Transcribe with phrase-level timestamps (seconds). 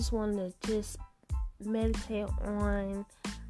[0.00, 0.96] Just wanted to just
[1.62, 3.04] meditate on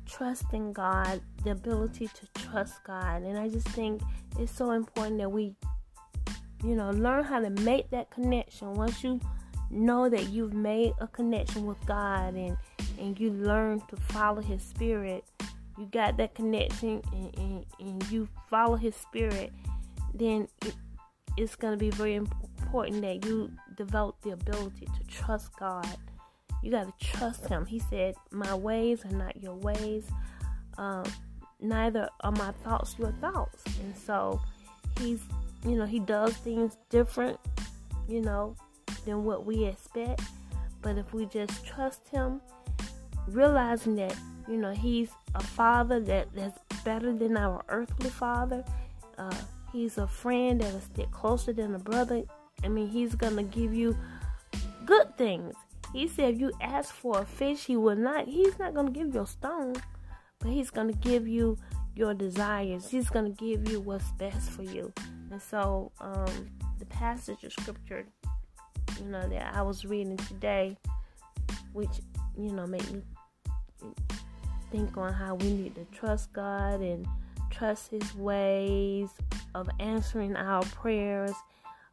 [0.04, 3.22] trusting God, the ability to trust God.
[3.22, 4.02] And I just think
[4.36, 5.54] it's so important that we,
[6.64, 8.74] you know, learn how to make that connection.
[8.74, 9.20] Once you
[9.70, 12.56] know that you've made a connection with God and,
[12.98, 15.22] and you learn to follow His Spirit,
[15.78, 19.52] you got that connection and, and, and you follow His Spirit,
[20.14, 20.74] then it,
[21.36, 25.86] it's going to be very important that you develop the ability to trust God
[26.62, 27.66] you got to trust him.
[27.66, 30.04] He said, My ways are not your ways.
[30.78, 31.04] Um,
[31.60, 33.64] neither are my thoughts your thoughts.
[33.80, 34.40] And so
[34.98, 35.20] he's,
[35.64, 37.38] you know, he does things different,
[38.08, 38.56] you know,
[39.04, 40.22] than what we expect.
[40.82, 42.40] But if we just trust him,
[43.28, 44.14] realizing that,
[44.48, 48.64] you know, he's a father that, that's better than our earthly father,
[49.18, 49.34] uh,
[49.72, 52.22] he's a friend that'll stick closer than a brother.
[52.64, 53.96] I mean, he's to give you
[54.86, 55.54] good things.
[55.92, 58.28] He said if you ask for a fish, he will not.
[58.28, 59.74] He's not going to give you a stone,
[60.38, 61.56] but he's going to give you
[61.96, 62.88] your desires.
[62.88, 64.92] He's going to give you what's best for you.
[65.30, 68.06] And so, um, the passage of scripture,
[68.98, 70.76] you know, that I was reading today,
[71.72, 72.00] which
[72.36, 73.02] you know made me
[74.70, 77.06] think on how we need to trust God and
[77.50, 79.10] trust His ways
[79.54, 81.32] of answering our prayers.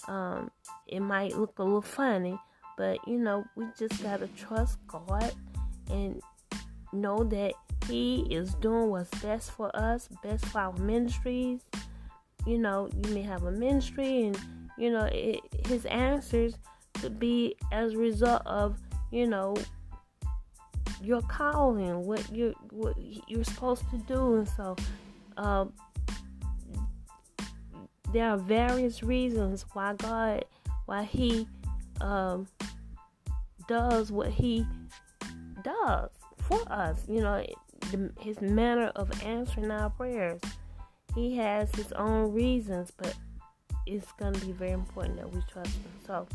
[0.08, 0.52] Um,
[0.88, 2.38] it might look a little funny,
[2.78, 5.34] but you know, we just gotta trust God
[5.92, 6.22] and
[6.94, 7.54] know that
[7.88, 11.62] He is doing what's best for us, best for our ministries.
[12.46, 14.40] You know, you may have a ministry, and
[14.78, 16.56] you know, it, His answers
[16.94, 18.78] could be as a result of
[19.12, 19.56] you know
[21.02, 22.96] your calling, what you what
[23.28, 24.76] you're supposed to do, and so.
[25.36, 25.74] Um,
[28.14, 30.46] there are various reasons why God,
[30.86, 31.46] why He
[32.02, 32.48] um,
[33.68, 34.66] does what he
[35.64, 37.04] does for us.
[37.08, 37.46] You know,
[38.20, 40.42] his manner of answering our prayers.
[41.16, 43.16] He has his own reasons, but
[43.86, 45.92] it's going to be very important that we trust him.
[46.06, 46.28] So,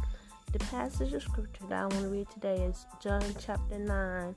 [0.52, 4.34] the passage of scripture that I want to read today is John chapter 9,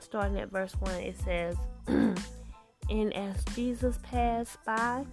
[0.00, 0.94] starting at verse 1.
[1.00, 5.04] It says, And as Jesus passed by,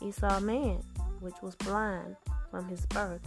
[0.00, 0.82] he saw a man
[1.20, 2.16] which was blind
[2.50, 3.26] from his birth.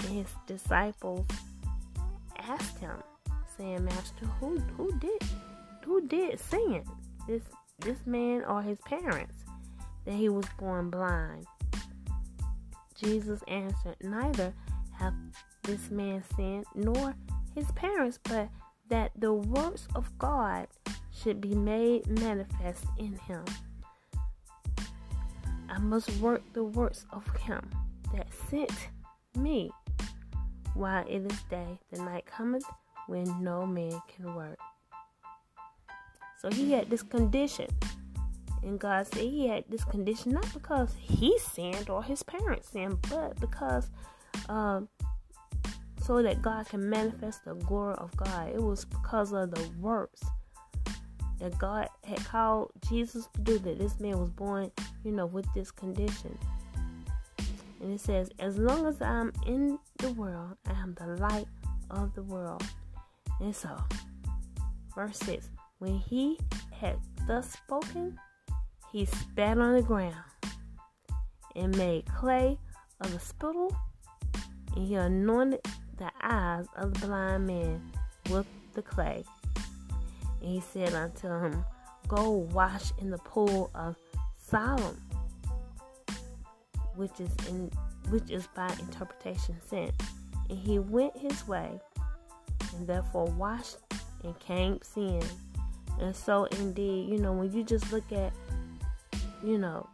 [0.00, 1.26] And his disciples
[2.48, 3.02] asked him,
[3.56, 5.22] saying, Master, who who did
[5.84, 6.84] who did sin?
[7.26, 7.42] This
[7.80, 9.44] this man or his parents
[10.04, 11.46] that he was born blind?
[12.94, 14.54] Jesus answered, Neither
[14.92, 15.14] have
[15.62, 17.14] this man sinned nor
[17.54, 18.48] his parents, but
[18.88, 20.68] that the works of God
[21.12, 23.44] should be made manifest in him.
[25.68, 27.68] I must work the works of him
[28.14, 28.72] that sent
[29.36, 29.70] me
[30.76, 32.64] while it is day, the night cometh
[33.06, 34.58] when no man can work.
[36.40, 37.66] So he had this condition.
[38.62, 42.98] And God said he had this condition not because he sinned or his parents sinned,
[43.08, 43.90] but because
[44.48, 44.88] um,
[46.02, 48.50] so that God can manifest the glory of God.
[48.50, 50.22] It was because of the works
[51.38, 54.70] that God had called Jesus to do that this man was born,
[55.04, 56.36] you know, with this condition.
[57.80, 61.46] And it says, As long as I'm in the world, I am the light
[61.90, 62.64] of the world.
[63.40, 63.76] And so,
[64.94, 66.38] verse 6 When he
[66.72, 68.18] had thus spoken,
[68.92, 70.14] he spat on the ground
[71.54, 72.58] and made clay
[73.00, 73.74] of the spittle,
[74.74, 75.60] and he anointed
[75.98, 77.92] the eyes of the blind man
[78.30, 79.24] with the clay.
[80.40, 81.64] And he said unto him,
[82.08, 83.96] Go wash in the pool of
[84.36, 85.00] Siloam
[86.96, 87.70] which is in
[88.08, 89.90] which is by interpretation sin.
[90.48, 91.80] And he went his way,
[92.74, 93.76] and therefore washed
[94.22, 95.22] and came sin.
[96.00, 98.32] And so indeed, you know, when you just look at,
[99.42, 99.88] you know,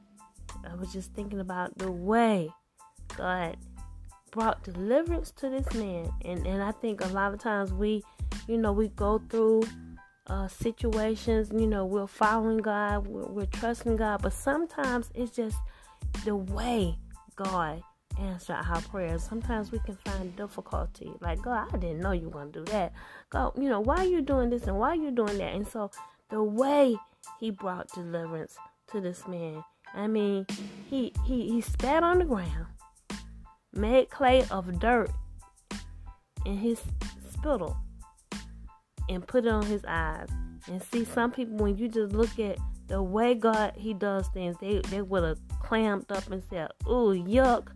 [0.69, 2.51] I was just thinking about the way
[3.17, 3.57] God
[4.31, 6.11] brought deliverance to this man.
[6.25, 8.03] And and I think a lot of times we,
[8.49, 9.65] you know, we go through
[10.27, 15.57] uh, situations, you know, we're following God, we're, we're trusting God, but sometimes it's just
[16.25, 16.97] the way
[17.37, 17.83] God
[18.21, 19.23] answer our prayers.
[19.23, 21.11] Sometimes we can find difficulty.
[21.21, 22.93] Like, God, I didn't know you were going to do that.
[23.31, 25.55] God, you know, why are you doing this and why are you doing that?
[25.55, 25.91] And so
[26.31, 26.97] the way
[27.41, 28.57] he brought deliverance
[28.91, 29.65] to this man,
[29.95, 30.47] I mean,
[30.89, 32.67] he, he, he spat on the ground,
[33.73, 35.11] made clay of dirt
[36.45, 36.81] in his
[37.33, 37.77] spittle,
[39.09, 40.29] and put it on his eyes.
[40.69, 42.57] And see, some people, when you just look at
[42.93, 47.15] the way God He does things, they they would have clammed up and said, "Ooh,
[47.15, 47.69] yuck,"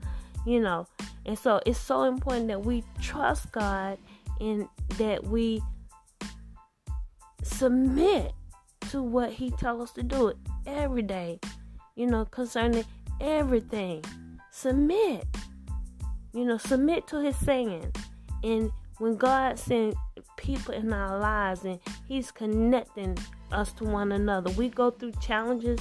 [0.45, 0.87] you know.
[1.25, 3.97] And so it's so important that we trust God
[4.43, 4.69] and
[4.99, 5.63] that we
[7.43, 8.33] submit
[8.91, 10.35] to what he tells us to do
[10.67, 11.41] every day,
[11.95, 12.85] you know, concerning
[13.19, 14.05] everything.
[14.53, 15.25] Submit.
[16.35, 17.91] You know, submit to his saying.
[18.45, 19.97] And when God sends
[20.37, 23.17] people in our lives and he's connecting
[23.53, 25.81] us to one another, we go through challenges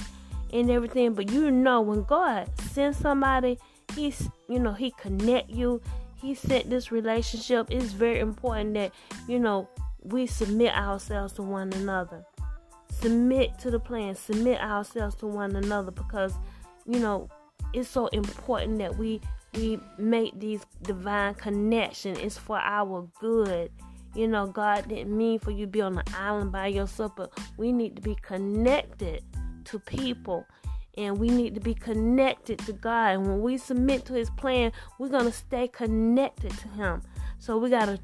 [0.52, 3.58] and everything, but you know when God sends somebody,
[3.94, 5.80] he's you know, he connect you.
[6.20, 7.68] He sent this relationship.
[7.70, 8.92] It's very important that,
[9.28, 9.68] you know,
[10.02, 12.24] we submit ourselves to one another.
[12.90, 16.32] Submit to the plan, submit ourselves to one another because,
[16.86, 17.28] you know,
[17.72, 19.20] it's so important that we
[19.54, 22.18] we make these divine connections.
[22.18, 23.70] It's for our good.
[24.16, 27.38] You know, God didn't mean for you to be on the island by yourself, but
[27.58, 29.22] we need to be connected
[29.66, 30.46] to people
[30.96, 33.08] and we need to be connected to God.
[33.08, 37.02] And when we submit to His plan, we're going to stay connected to Him.
[37.38, 38.00] So we got to,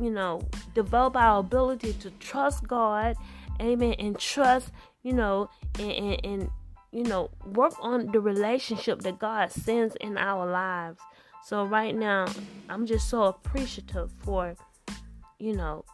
[0.00, 0.42] you know,
[0.74, 3.16] develop our ability to trust God,
[3.60, 4.70] amen, and trust,
[5.02, 5.50] you know,
[5.80, 6.50] and, and, and
[6.92, 11.00] you know, work on the relationship that God sends in our lives.
[11.44, 12.26] So right now,
[12.68, 14.54] I'm just so appreciative for,
[15.38, 15.84] you know,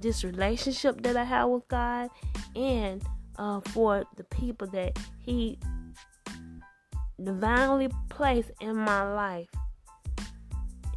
[0.00, 2.10] this relationship that I have with God
[2.54, 3.02] and
[3.38, 5.58] uh, for the people that He
[7.22, 9.48] divinely placed in my life.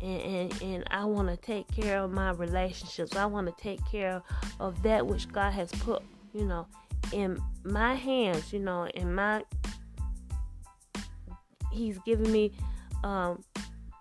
[0.01, 3.15] And, and, and I want to take care of my relationships.
[3.15, 4.21] I want to take care
[4.59, 6.03] of that which God has put,
[6.33, 6.67] you know,
[7.11, 9.43] in my hands, you know, in my
[11.71, 12.51] He's given me
[13.03, 13.43] um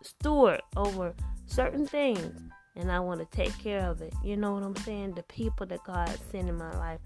[0.03, 1.15] steward over
[1.47, 2.41] certain things
[2.77, 4.13] and I want to take care of it.
[4.23, 5.13] You know what I'm saying?
[5.15, 7.01] The people that God sent in my life,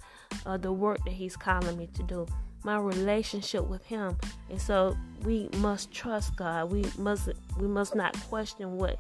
[0.45, 2.27] uh, the work that He's calling me to do,
[2.65, 4.19] my relationship with Him,
[4.51, 6.71] and so we must trust God.
[6.71, 8.99] We must we must not question what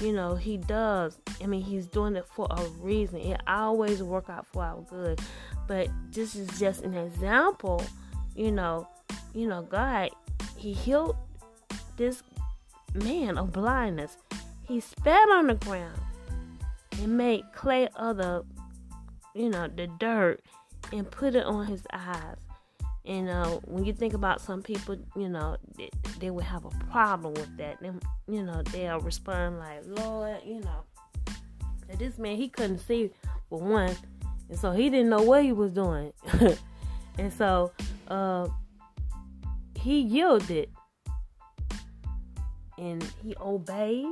[0.00, 1.18] you know He does.
[1.42, 3.18] I mean, He's doing it for a reason.
[3.18, 5.20] It always work out for our good.
[5.66, 7.84] But this is just an example.
[8.34, 8.88] You know,
[9.34, 10.10] you know, God,
[10.56, 11.16] He healed
[11.96, 12.22] this
[12.94, 14.16] man of blindness.
[14.62, 16.00] He spat on the ground
[17.02, 18.44] and made clay of the,
[19.34, 20.40] you know, the dirt
[20.92, 22.36] and put it on his eyes.
[23.04, 25.90] And uh, when you think about some people, you know, they,
[26.20, 27.80] they would have a problem with that.
[27.80, 30.84] Them, you know, they'll respond like, Lord, you know,
[31.98, 33.10] this man he couldn't see
[33.48, 33.94] for one,
[34.48, 36.12] and so he didn't know what he was doing,
[37.18, 37.72] and so
[38.08, 38.48] uh,
[39.74, 40.70] he yielded
[42.78, 44.06] and he obeyed,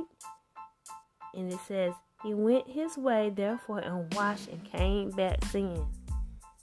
[1.33, 1.93] and it says
[2.23, 5.85] he went his way, therefore, and washed and came back seeing.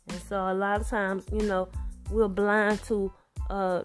[0.08, 1.68] And so, a lot of times, you know,
[2.10, 3.12] we're blind to
[3.50, 3.82] uh,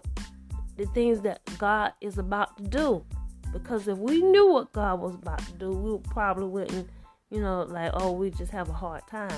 [0.76, 3.04] the things that God is about to do.
[3.52, 6.88] Because if we knew what God was about to do, we probably wouldn't,
[7.30, 9.30] you know, like, oh, we just have a hard time.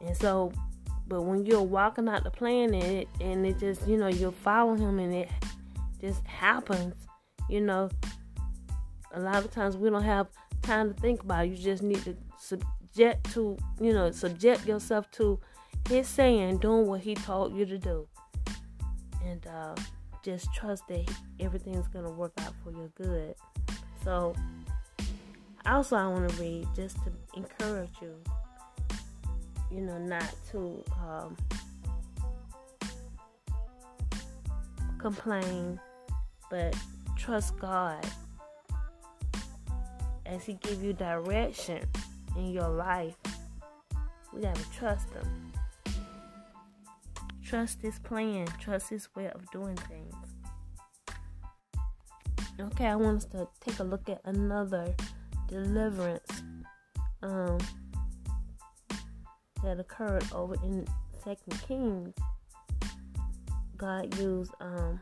[0.00, 0.52] And so,
[1.06, 4.32] but when you're walking out the plan and it, and it just, you know, you're
[4.32, 5.30] following Him and it
[6.00, 6.94] just happens,
[7.48, 7.88] you know,
[9.12, 10.26] a lot of times we don't have
[10.64, 11.50] time to think about it.
[11.50, 15.38] You just need to subject to, you know, subject yourself to
[15.88, 18.08] his saying, doing what he told you to do.
[19.24, 19.74] And uh,
[20.22, 23.34] just trust that everything's going to work out for your good.
[24.02, 24.34] So,
[25.66, 28.14] also, I want to read just to encourage you,
[29.70, 31.36] you know, not to um,
[34.98, 35.80] complain,
[36.50, 36.76] but
[37.16, 38.04] trust God
[40.26, 41.80] as He give you direction
[42.36, 43.16] in your life.
[44.32, 45.52] We gotta trust Him.
[47.44, 48.46] Trust His plan.
[48.58, 50.14] Trust His way of doing things.
[52.60, 54.94] Okay, I want us to take a look at another
[55.48, 56.42] deliverance
[57.22, 57.58] um,
[59.62, 60.86] that occurred over in
[61.24, 62.14] Second Kings.
[63.76, 65.00] God used um,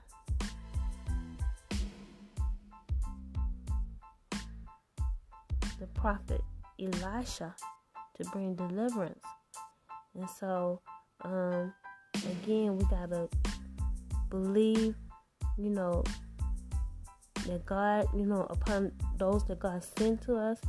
[5.83, 6.41] the prophet
[6.81, 7.53] Elisha
[8.15, 9.25] to bring deliverance.
[10.15, 10.81] And so,
[11.23, 11.75] um,
[12.15, 13.29] again, we gotta
[14.31, 14.95] believe,
[15.59, 16.05] you know,
[17.47, 20.61] that God, you know, upon those that God sent to us,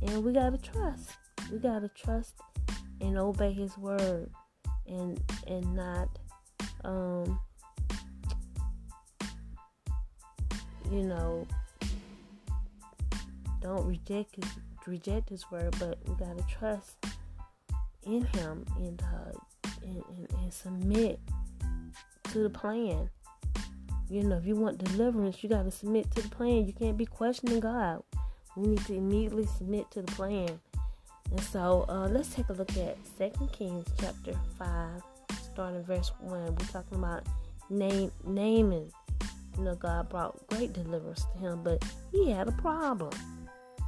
[0.00, 1.10] and we gotta trust.
[1.50, 2.34] We gotta trust
[3.00, 4.30] and obey His word,
[4.86, 6.08] and and not,
[6.84, 7.40] um,
[10.88, 11.48] you know,
[13.62, 14.50] don't reject his
[14.86, 16.96] reject his word, but we gotta trust
[18.04, 19.32] in him and uh,
[19.84, 21.20] and, and, and submit
[22.24, 23.08] to the plan.
[24.08, 26.66] You know, if you want deliverance, you gotta submit to the plan.
[26.66, 28.02] You can't be questioning God.
[28.56, 30.60] We need to immediately submit to the plan
[31.30, 35.02] And so uh, let's take a look at Second Kings chapter 5,
[35.52, 36.44] starting verse 1.
[36.44, 37.24] We're talking about
[37.70, 38.90] name, Naaman.
[39.56, 43.12] You know, God brought great deliverance to him, but he had a problem.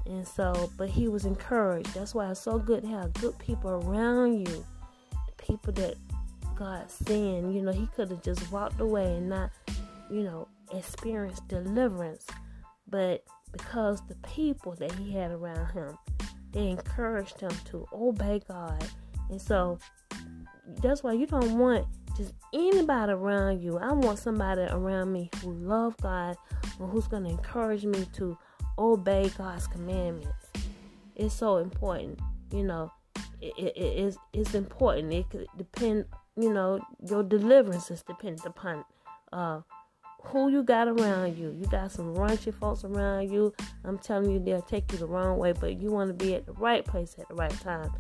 [0.07, 1.95] And so, but he was encouraged.
[1.95, 4.65] That's why it's so good to have good people around you.
[5.39, 5.97] People that
[6.55, 7.53] God sent.
[7.53, 9.51] You know, he could have just walked away and not,
[10.11, 12.27] you know, experienced deliverance.
[12.89, 15.97] But because the people that he had around him,
[16.53, 18.85] they encouraged him to obey God.
[19.31, 19.79] And so
[20.83, 23.79] that's why you don't want just anybody around you.
[23.79, 26.37] I want somebody around me who love God
[26.79, 28.39] or who's going to encourage me to
[28.79, 30.47] obey God's commandments.
[31.17, 32.19] It's so important,
[32.53, 32.93] you know.
[33.41, 35.13] It, it, it is it's important.
[35.13, 38.85] It could depend, you know, your deliverance is dependent upon
[39.33, 39.61] uh,
[40.23, 41.51] who you got around you.
[41.51, 43.53] You got some raunchy folks around you.
[43.85, 46.47] I'm telling you, they'll take you the wrong way, but you want to be at
[46.47, 47.93] the right place at the right time,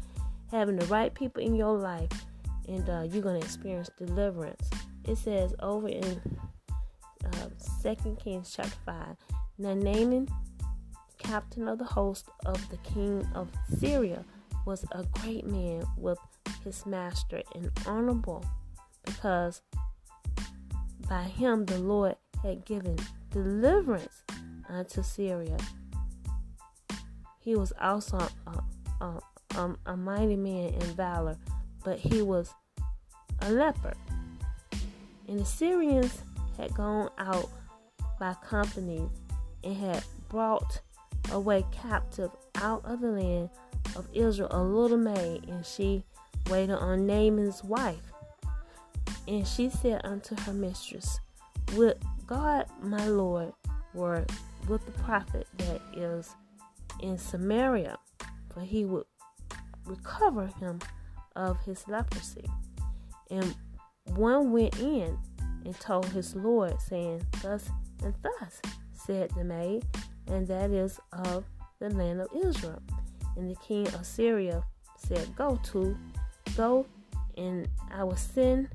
[0.51, 2.11] having the right people in your life,
[2.67, 4.71] and uh, you're going to experience deliverance.
[5.07, 6.21] It says over in
[7.27, 9.17] uh, Second Kings chapter five.
[9.59, 10.27] Now Naaman
[11.25, 14.25] captain of the host of the king of Syria,
[14.65, 16.19] was a great man with
[16.63, 18.45] his master and honorable,
[19.05, 19.63] because
[21.09, 22.97] by him the Lord had given
[23.31, 24.23] deliverance
[24.69, 25.57] unto Syria.
[27.41, 28.63] He was also a,
[29.05, 29.21] a,
[29.57, 31.37] a, a mighty man in valor,
[31.85, 32.53] but he was
[33.43, 33.95] a leper.
[35.29, 36.23] And the Syrians
[36.57, 37.51] had gone out
[38.19, 39.11] by companies
[39.63, 40.81] and had brought
[41.33, 43.51] away captive out of the land
[43.97, 46.05] of Israel a little maid, and she
[46.51, 48.13] waited on Naaman's wife.
[49.27, 51.21] And she said unto her mistress,
[51.75, 53.53] Would God, my Lord,
[53.95, 54.25] were
[54.69, 56.35] with the prophet that is
[57.01, 57.99] in Samaria,
[58.53, 59.07] for he would
[59.85, 60.81] recover him
[61.37, 62.49] of his leprosy.
[63.31, 63.55] And
[64.05, 65.19] one went in
[65.65, 67.69] and told his Lord, saying, Thus
[68.03, 68.61] and thus
[68.93, 69.85] said the maid,
[70.27, 71.45] and that is of
[71.81, 72.83] the land of Israel.
[73.37, 74.63] And the king of Syria
[74.97, 75.97] said, Go to,
[76.57, 76.87] go,
[77.37, 78.69] and I will send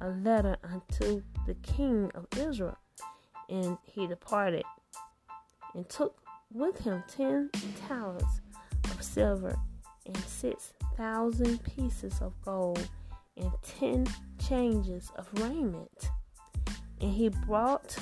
[0.00, 2.78] a letter unto the king of Israel.
[3.48, 4.64] And he departed
[5.74, 6.16] and took
[6.52, 7.50] with him ten
[7.86, 8.40] talents
[8.84, 9.56] of silver
[10.06, 12.88] and six thousand pieces of gold
[13.36, 14.06] and ten
[14.48, 16.10] changes of raiment.
[17.00, 17.96] And he brought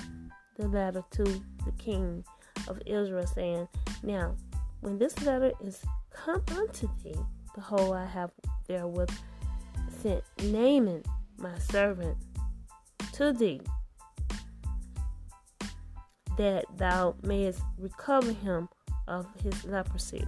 [0.57, 2.25] the letter to the king
[2.69, 3.69] of Israel, saying,
[4.03, 4.37] Now,
[4.81, 7.15] when this letter is come unto thee,
[7.55, 8.31] behold, I have
[8.67, 9.11] therewith
[10.01, 11.03] sent Naaman,
[11.39, 12.17] my servant,
[13.13, 13.61] to thee,
[16.37, 18.69] that thou mayest recover him
[19.09, 20.25] of his leprosy.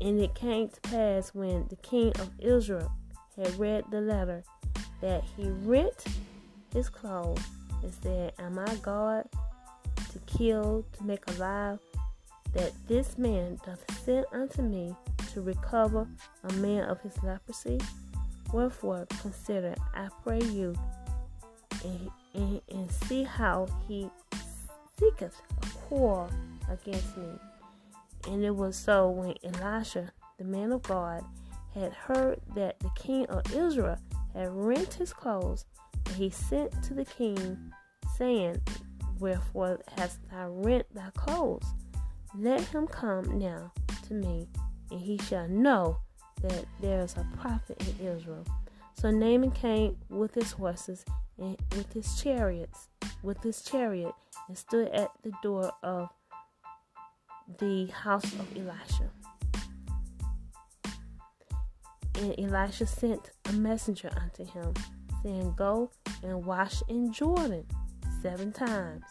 [0.00, 2.92] And it came to pass when the king of Israel
[3.36, 4.44] had read the letter
[5.00, 6.04] that he rent
[6.72, 7.42] his clothes
[7.82, 9.28] and said, Am I God
[10.12, 11.78] to kill, to make alive?
[12.52, 14.94] That this man doth send unto me
[15.32, 16.06] to recover
[16.44, 17.80] a man of his leprosy?
[18.52, 20.74] Wherefore consider, I pray you,
[21.84, 24.08] and, and, and see how he
[24.98, 26.30] seeketh a quarrel
[26.70, 27.28] against me.
[28.28, 31.24] And it was so when Elisha, the man of God,
[31.74, 33.98] had heard that the king of Israel
[34.34, 35.64] had rent his clothes
[36.14, 37.72] he sent to the king,
[38.16, 38.60] saying,
[39.18, 41.66] Wherefore hast thou rent thy clothes?
[42.38, 43.72] Let him come now
[44.08, 44.48] to me,
[44.90, 45.98] and he shall know
[46.42, 48.44] that there is a prophet in Israel.
[49.00, 51.04] So Naaman came with his horses
[51.38, 52.88] and with his chariots,
[53.22, 54.14] with his chariot,
[54.48, 56.08] and stood at the door of
[57.58, 59.10] the house of Elisha.
[62.16, 64.72] And Elisha sent a messenger unto him,
[65.22, 65.90] saying, Go
[66.22, 67.66] and wash in Jordan
[68.22, 69.04] seven times,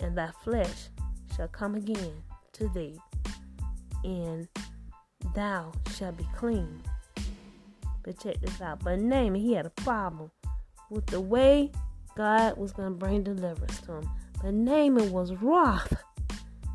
[0.00, 0.88] and thy flesh
[1.36, 2.14] shall come again
[2.52, 2.98] to thee,
[4.04, 4.48] and
[5.34, 6.82] thou shalt be clean.
[8.02, 8.82] But check this out.
[8.82, 10.30] But Naaman, he had a problem
[10.90, 11.70] with the way
[12.16, 14.10] God was going to bring deliverance to him.
[14.42, 15.94] But Naaman was wroth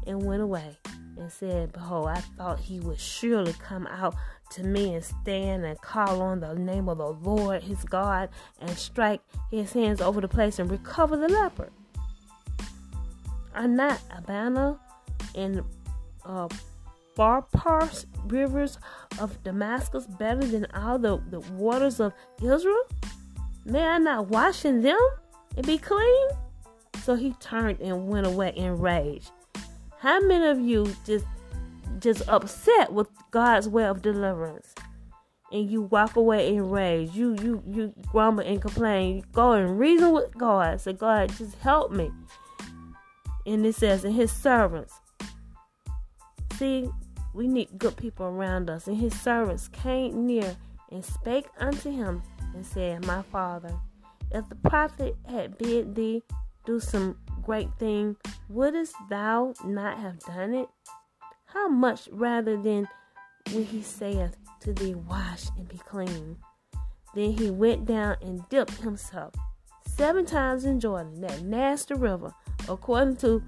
[0.06, 0.78] and went away
[1.18, 4.16] and said, Behold, I thought he would surely come out
[4.52, 8.70] to me and stand and call on the name of the Lord his God and
[8.78, 11.70] strike his hands over the place and recover the leper.
[13.54, 14.80] Are not Abana
[15.36, 15.64] and
[16.26, 16.48] uh,
[17.18, 18.78] Pharpar rivers
[19.20, 22.84] of Damascus better than all the, the waters of Israel?
[23.66, 25.00] May I not wash in them
[25.56, 26.30] and be clean?
[27.04, 29.28] So he turned and went away in rage.
[30.00, 31.26] How many of you just
[32.00, 34.74] just upset with God's way of deliverance?
[35.52, 37.12] And you walk away in rage.
[37.12, 39.18] You you you grumble and complain.
[39.18, 40.82] You go and reason with God.
[40.82, 42.12] Say, God, just help me.
[43.46, 44.94] And it says, and his servants.
[46.58, 46.90] See,
[47.34, 48.88] we need good people around us.
[48.88, 50.58] And his servants came near
[50.92, 53.74] and spake unto him and said, My father,
[54.32, 56.24] if the prophet had bid thee
[56.66, 58.18] do some great thing,
[58.50, 60.68] wouldst thou not have done it?
[61.58, 62.88] How much rather than
[63.52, 66.38] when he saith to thee, Wash and be clean?
[67.16, 69.34] Then he went down and dipped himself
[69.88, 72.32] seven times in Jordan, that nasty river,
[72.70, 73.42] according to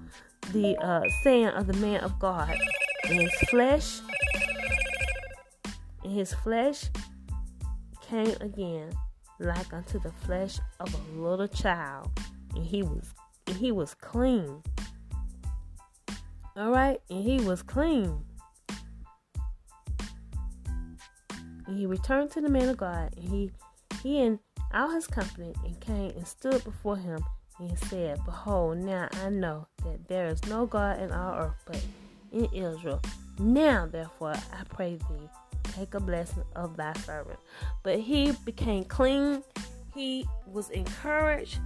[0.50, 2.58] the uh, saying of the man of God.
[3.04, 4.00] And his flesh,
[6.02, 6.86] and his flesh
[8.02, 8.90] came again
[9.38, 12.10] like unto the flesh of a little child,
[12.56, 13.14] and he was
[13.46, 14.64] and he was clean.
[16.56, 18.24] All right, and he was clean.
[21.66, 23.50] And he returned to the man of God, and he
[24.02, 24.38] he and
[24.72, 27.22] all his company and came and stood before him
[27.58, 31.84] and said, Behold, now I know that there is no God in all earth but
[32.32, 33.00] in Israel.
[33.38, 35.28] Now therefore I pray thee,
[35.72, 37.38] take a blessing of thy servant.
[37.82, 39.42] But he became clean.
[39.94, 41.58] He was encouraged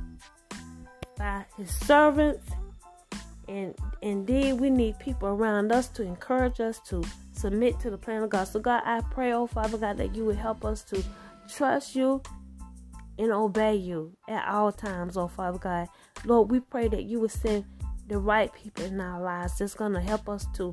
[1.17, 2.47] by his servants.
[3.48, 8.22] And indeed, we need people around us to encourage us to submit to the plan
[8.22, 8.44] of God.
[8.44, 11.02] So, God, I pray, oh Father God, that you would help us to
[11.48, 12.22] trust you
[13.18, 15.88] and obey you at all times, oh Father God.
[16.24, 17.64] Lord, we pray that you would send
[18.07, 20.72] the right people in our lives that's to help us to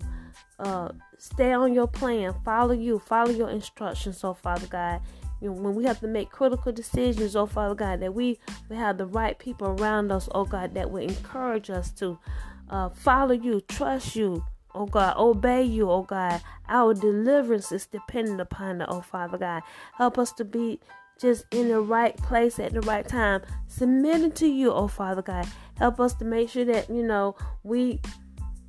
[0.60, 5.02] uh, stay on your plan, follow you, follow your instructions, oh Father God.
[5.42, 9.08] When we have to make critical decisions, oh Father God, that we, we have the
[9.08, 12.20] right people around us, oh God, that will encourage us to
[12.70, 16.42] uh, follow you, trust you, oh God, obey you, oh God.
[16.70, 19.64] Our deliverance is dependent upon it, oh Father God.
[19.94, 20.80] Help us to be
[21.20, 25.48] just in the right place at the right time, submitting to you, oh Father God.
[25.78, 28.00] Help us to make sure that, you know, we,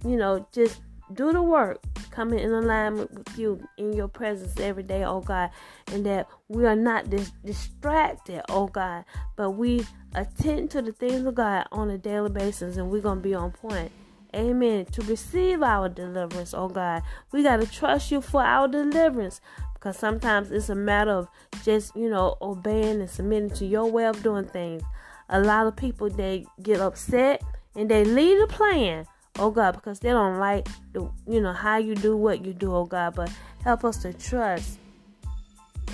[0.04, 0.80] you know, just
[1.14, 5.50] do the work, coming in alignment with you in your presence every day, oh God,
[5.92, 9.04] and that we are not dis- distracted, oh God,
[9.36, 13.20] but we attend to the things of God on a daily basis, and we're gonna
[13.20, 13.90] be on point.
[14.34, 14.86] Amen.
[14.86, 19.42] To receive our deliverance, oh God, we got to trust you for our deliverance
[19.74, 21.28] because sometimes it's a matter of
[21.64, 24.82] just, you know, obeying and submitting to your way of doing things.
[25.28, 27.42] A lot of people, they get upset
[27.74, 29.06] and they leave the plan
[29.38, 32.74] oh God, because they don't like the you know how you do what you do,
[32.74, 33.14] oh God.
[33.14, 33.32] But
[33.64, 34.78] help us to trust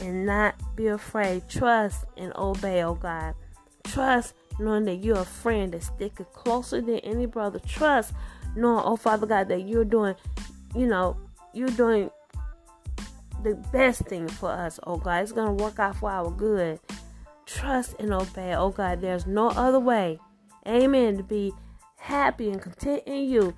[0.03, 1.49] and not be afraid.
[1.49, 3.35] Trust and obey, oh God.
[3.85, 7.61] Trust knowing that you're a friend that's sticking closer than any brother.
[7.61, 8.13] Trust
[8.57, 10.15] knowing, oh Father God, that you're doing,
[10.75, 11.17] you know,
[11.53, 12.11] you're doing
[13.43, 15.23] the best thing for us, oh God.
[15.23, 16.81] It's gonna work out for our good.
[17.47, 19.01] Trust and obey, oh God.
[19.01, 20.19] There's no other way.
[20.67, 21.17] Amen.
[21.17, 21.53] To be
[21.99, 23.55] happy and content in you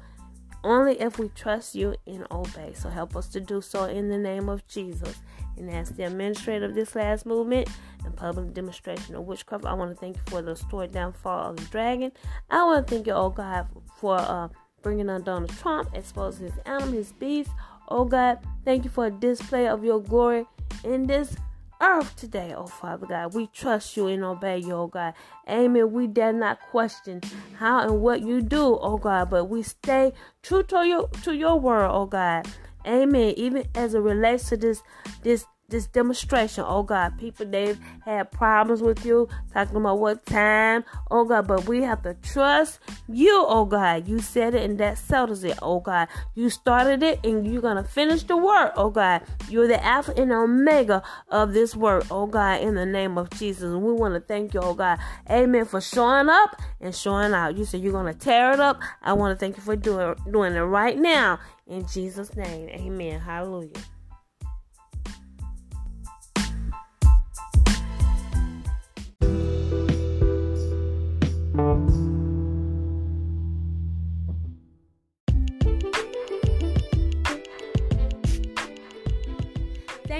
[0.62, 2.72] only if we trust you and obey.
[2.74, 5.20] So help us to do so in the name of Jesus.
[5.57, 7.68] And as the administrator of this last movement
[8.05, 11.57] and public demonstration of witchcraft, I want to thank you for the story downfall of
[11.57, 12.12] the dragon.
[12.50, 14.48] I want to thank you, oh God, for uh,
[14.83, 17.50] bringing on Donald Trump, exposing his animal, his beast.
[17.88, 20.46] Oh God, thank you for a display of your glory
[20.85, 21.37] in this
[21.80, 23.34] earth today, oh Father God.
[23.34, 25.14] We trust you and obey you, oh God.
[25.48, 25.92] Amen.
[25.92, 27.20] We dare not question
[27.58, 30.12] how and what you do, oh God, but we stay
[30.42, 32.46] true to your to your word, oh God.
[32.86, 33.34] Amen.
[33.36, 34.82] Even as it relates to this
[35.22, 36.64] this this demonstration.
[36.66, 40.85] Oh God, people they've had problems with you, talking about what time.
[41.11, 44.06] Oh God, but we have to trust you, oh God.
[44.06, 46.09] You said it and that settles it, oh God.
[46.35, 49.22] You started it and you're gonna finish the work, oh God.
[49.48, 53.64] You're the Alpha and Omega of this work, oh God, in the name of Jesus.
[53.64, 54.98] And we want to thank you, oh God.
[55.30, 55.64] Amen.
[55.64, 57.56] For showing up and showing out.
[57.56, 58.80] You said you're gonna tear it up.
[59.02, 61.38] I want to thank you for doing doing it right now.
[61.66, 62.68] In Jesus' name.
[62.70, 63.20] Amen.
[63.20, 63.70] Hallelujah.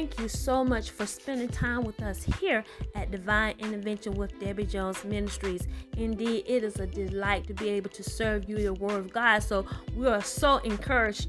[0.01, 4.65] Thank you so much for spending time with us here at Divine Intervention with Debbie
[4.65, 5.69] Jones Ministries.
[5.99, 9.41] Indeed, it is a delight to be able to serve you the Word of God.
[9.41, 11.29] So we are so encouraged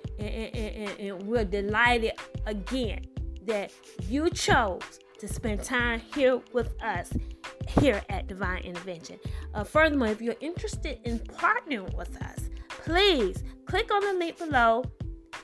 [0.21, 2.13] and, and, and, and we're delighted
[2.45, 3.05] again
[3.45, 3.71] that
[4.07, 7.11] you chose to spend time here with us
[7.67, 9.19] here at Divine Intervention.
[9.53, 14.83] Uh, furthermore, if you're interested in partnering with us, please click on the link below,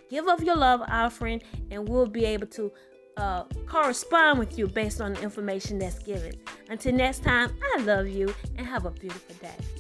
[0.09, 2.71] give of your love offering, and we'll be able to
[3.17, 6.33] uh, correspond with you based on the information that's given.
[6.69, 9.76] Until next time, I love you and have a beautiful day.